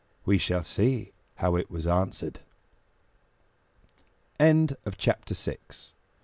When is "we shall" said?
0.25-0.63